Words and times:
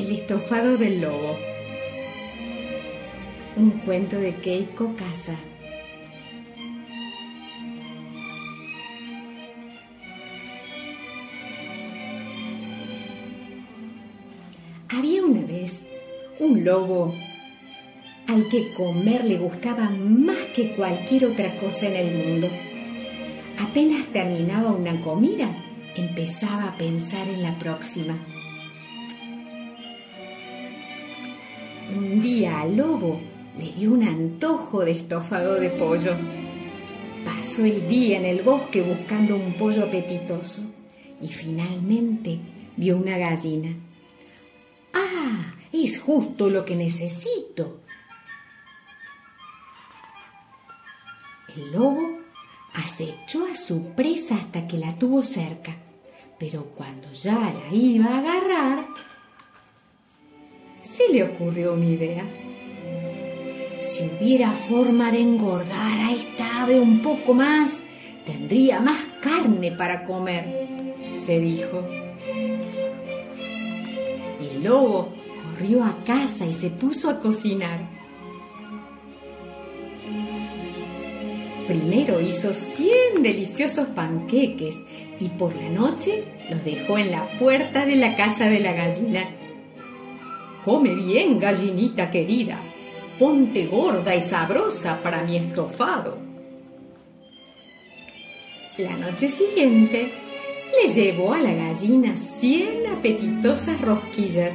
El 0.00 0.12
estofado 0.12 0.78
del 0.78 1.02
lobo. 1.02 1.36
Un 3.54 3.70
cuento 3.84 4.18
de 4.18 4.34
Keiko 4.36 4.96
Casa. 4.96 5.36
Había 14.88 15.22
una 15.22 15.42
vez 15.42 15.84
un 16.38 16.64
lobo 16.64 17.14
al 18.26 18.48
que 18.48 18.72
comer 18.72 19.26
le 19.26 19.36
gustaba 19.36 19.90
más 19.90 20.38
que 20.56 20.74
cualquier 20.76 21.26
otra 21.26 21.60
cosa 21.60 21.86
en 21.88 21.96
el 21.96 22.26
mundo. 22.26 22.48
Apenas 23.58 24.06
terminaba 24.14 24.70
una 24.70 24.98
comida, 25.02 25.54
empezaba 25.94 26.68
a 26.68 26.76
pensar 26.78 27.28
en 27.28 27.42
la 27.42 27.58
próxima. 27.58 28.18
Un 31.96 32.22
día 32.22 32.60
al 32.60 32.76
lobo 32.76 33.20
le 33.58 33.72
dio 33.72 33.92
un 33.92 34.06
antojo 34.06 34.84
de 34.84 34.92
estofado 34.92 35.54
de 35.54 35.70
pollo. 35.70 36.16
Pasó 37.24 37.64
el 37.64 37.88
día 37.88 38.18
en 38.18 38.26
el 38.26 38.42
bosque 38.42 38.80
buscando 38.80 39.34
un 39.34 39.54
pollo 39.54 39.84
apetitoso 39.84 40.62
y 41.20 41.28
finalmente 41.28 42.38
vio 42.76 42.96
una 42.96 43.18
gallina. 43.18 43.74
¡Ah! 44.94 45.54
Es 45.72 46.00
justo 46.00 46.48
lo 46.48 46.64
que 46.64 46.76
necesito. 46.76 47.80
El 51.56 51.72
lobo 51.72 52.18
acechó 52.74 53.46
a 53.46 53.54
su 53.56 53.94
presa 53.94 54.36
hasta 54.36 54.68
que 54.68 54.78
la 54.78 54.96
tuvo 54.96 55.22
cerca, 55.22 55.76
pero 56.38 56.66
cuando 56.66 57.12
ya 57.12 57.34
la 57.34 57.74
iba 57.74 58.06
a 58.06 58.18
agarrar, 58.18 58.86
se 61.06 61.12
le 61.12 61.24
ocurrió 61.24 61.74
una 61.74 61.86
idea. 61.86 62.24
Si 63.90 64.04
hubiera 64.04 64.52
forma 64.52 65.10
de 65.10 65.20
engordar 65.20 65.98
a 65.98 66.12
esta 66.12 66.62
ave 66.62 66.80
un 66.80 67.00
poco 67.00 67.34
más, 67.34 67.78
tendría 68.24 68.80
más 68.80 68.98
carne 69.20 69.72
para 69.72 70.04
comer, 70.04 70.68
se 71.12 71.40
dijo. 71.40 71.86
El 74.40 74.64
lobo 74.64 75.12
corrió 75.42 75.84
a 75.84 76.04
casa 76.04 76.46
y 76.46 76.52
se 76.52 76.70
puso 76.70 77.10
a 77.10 77.20
cocinar. 77.20 77.88
Primero 81.66 82.20
hizo 82.20 82.52
100 82.52 83.22
deliciosos 83.22 83.88
panqueques 83.88 84.74
y 85.20 85.28
por 85.28 85.54
la 85.54 85.68
noche 85.68 86.24
los 86.50 86.64
dejó 86.64 86.98
en 86.98 87.12
la 87.12 87.38
puerta 87.38 87.86
de 87.86 87.96
la 87.96 88.16
casa 88.16 88.46
de 88.46 88.60
la 88.60 88.72
gallina. 88.72 89.30
Come 90.64 90.94
bien, 90.94 91.38
gallinita 91.38 92.10
querida, 92.10 92.60
ponte 93.18 93.66
gorda 93.66 94.14
y 94.14 94.20
sabrosa 94.20 95.02
para 95.02 95.22
mi 95.22 95.36
estofado. 95.36 96.18
La 98.76 98.94
noche 98.96 99.30
siguiente 99.30 100.12
le 100.70 100.92
llevó 100.92 101.32
a 101.32 101.40
la 101.40 101.52
gallina 101.52 102.14
100 102.14 102.88
apetitosas 102.88 103.80
rosquillas. 103.80 104.54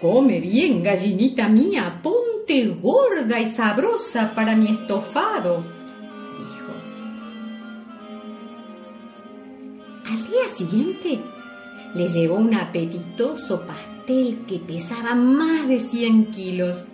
Come 0.00 0.40
bien, 0.40 0.82
gallinita 0.82 1.48
mía, 1.48 2.00
ponte 2.02 2.66
gorda 2.82 3.40
y 3.40 3.52
sabrosa 3.52 4.34
para 4.34 4.56
mi 4.56 4.66
estofado, 4.66 5.64
dijo. 6.38 6.72
Al 10.12 10.28
día 10.28 10.48
siguiente 10.52 11.35
le 11.96 12.08
llevó 12.08 12.36
un 12.36 12.54
apetitoso 12.54 13.66
pastel 13.66 14.44
que 14.46 14.58
pesaba 14.58 15.14
más 15.14 15.66
de 15.66 15.80
100 15.80 16.30
kilos 16.30 16.84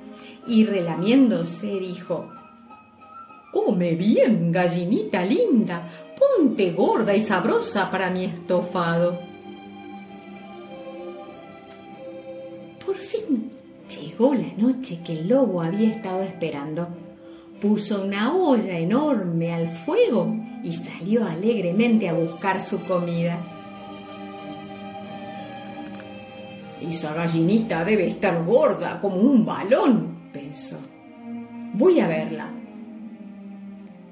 y 0.46 0.64
relamiéndose 0.64 1.66
dijo, 1.80 2.30
Come 3.52 3.96
bien, 3.96 4.52
gallinita 4.52 5.24
linda, 5.24 5.90
ponte 6.18 6.70
gorda 6.70 7.14
y 7.16 7.22
sabrosa 7.22 7.90
para 7.90 8.10
mi 8.10 8.26
estofado. 8.26 9.18
Por 12.86 12.96
fin 12.96 13.50
llegó 13.88 14.34
la 14.34 14.52
noche 14.56 15.00
que 15.04 15.14
el 15.14 15.28
lobo 15.28 15.62
había 15.62 15.90
estado 15.90 16.22
esperando. 16.22 16.88
Puso 17.60 18.02
una 18.02 18.34
olla 18.34 18.78
enorme 18.78 19.52
al 19.52 19.68
fuego 19.84 20.34
y 20.62 20.72
salió 20.72 21.26
alegremente 21.26 22.08
a 22.08 22.14
buscar 22.14 22.60
su 22.60 22.80
comida. 22.84 23.61
Esa 26.90 27.14
gallinita 27.14 27.84
debe 27.84 28.08
estar 28.08 28.44
gorda 28.44 29.00
como 29.00 29.16
un 29.16 29.44
balón, 29.46 30.30
pensó. 30.32 30.78
Voy 31.74 32.00
a 32.00 32.08
verla. 32.08 32.50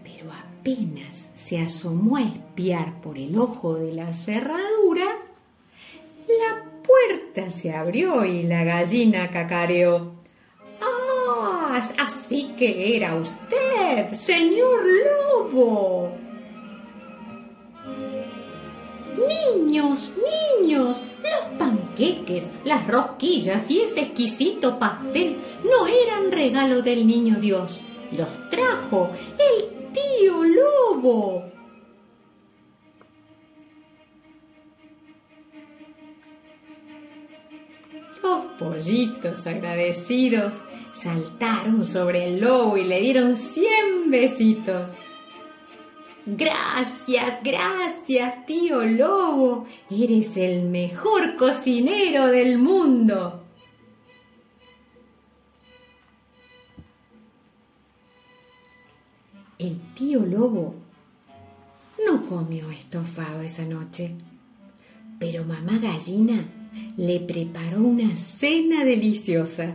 Pero 0.04 0.30
apenas 0.32 1.26
se 1.34 1.58
asomó 1.58 2.16
a 2.16 2.22
espiar 2.22 3.00
por 3.00 3.18
el 3.18 3.36
ojo 3.38 3.74
de 3.74 3.92
la 3.92 4.12
cerradura, 4.12 5.06
la 6.28 6.64
puerta 6.82 7.50
se 7.50 7.72
abrió 7.74 8.24
y 8.24 8.44
la 8.44 8.62
gallina 8.64 9.30
cacareó. 9.30 10.12
¡Ah! 10.80 11.82
Así 11.98 12.54
que 12.56 12.96
era 12.96 13.14
usted, 13.16 14.12
señor 14.12 14.80
lobo. 14.84 16.12
Niños, 19.28 20.12
niños, 20.60 21.00
las 22.64 22.86
rosquillas 22.86 23.70
y 23.70 23.80
ese 23.80 24.00
exquisito 24.00 24.78
pastel 24.78 25.36
no 25.64 25.86
eran 25.86 26.32
regalo 26.32 26.82
del 26.82 27.06
niño 27.06 27.38
Dios. 27.40 27.80
Los 28.12 28.28
trajo 28.50 29.10
el 29.38 29.92
tío 29.92 30.44
lobo. 30.44 31.44
Los 38.22 38.44
pollitos 38.58 39.46
agradecidos 39.46 40.54
saltaron 40.94 41.84
sobre 41.84 42.28
el 42.28 42.40
lobo 42.40 42.76
y 42.76 42.84
le 42.84 43.00
dieron 43.00 43.36
cien 43.36 44.10
besitos. 44.10 44.88
Gracias, 46.26 47.42
gracias, 47.42 48.46
tío 48.46 48.84
lobo. 48.84 49.66
Eres 49.90 50.36
el 50.36 50.68
mejor 50.68 51.36
cocinero 51.36 52.26
del 52.26 52.58
mundo. 52.58 53.44
El 59.58 59.78
tío 59.94 60.24
lobo 60.24 60.74
no 62.06 62.26
comió 62.26 62.70
estofado 62.70 63.42
esa 63.42 63.64
noche, 63.64 64.14
pero 65.18 65.44
mamá 65.44 65.78
gallina 65.78 66.48
le 66.96 67.20
preparó 67.20 67.80
una 67.82 68.16
cena 68.16 68.84
deliciosa. 68.84 69.74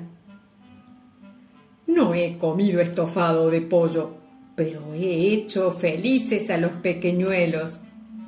No 1.88 2.14
he 2.14 2.38
comido 2.38 2.82
estofado 2.82 3.50
de 3.52 3.62
pollo, 3.62 4.25
pero 4.56 4.94
he 4.94 5.34
hecho 5.34 5.72
felices 5.72 6.50
a 6.50 6.58
los 6.58 6.72
pequeñuelos, 6.74 7.80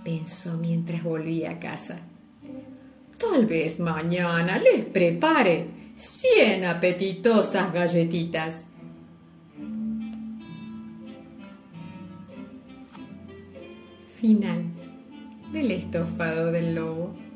pensó 0.04 0.58
mientras 0.58 1.04
volvía 1.04 1.52
a 1.52 1.60
casa. 1.60 2.02
Tal 3.18 3.46
vez 3.46 3.80
mañana 3.80 4.60
les 4.60 4.86
prepare 4.86 5.68
cien 5.96 6.66
apetitosas 6.66 7.74
galletitas. 7.74 8.62
Final 14.20 14.66
del 15.52 15.72
estofado 15.72 16.52
del 16.52 16.76
lobo. 16.76 17.27